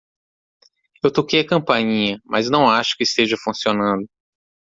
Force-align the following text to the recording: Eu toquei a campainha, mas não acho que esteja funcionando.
Eu 1.03 1.13
toquei 1.13 1.41
a 1.41 1.47
campainha, 1.47 2.17
mas 2.25 2.49
não 2.49 2.67
acho 2.67 2.95
que 2.97 3.03
esteja 3.03 3.37
funcionando. 3.37 4.07